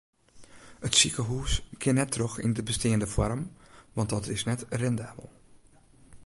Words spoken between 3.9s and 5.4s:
want dat is net rendabel.